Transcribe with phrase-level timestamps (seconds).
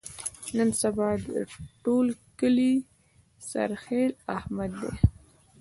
[0.57, 1.25] نن سبا د
[1.83, 2.07] ټول
[2.39, 2.73] کلي
[3.51, 4.93] سرخیل احمد دی.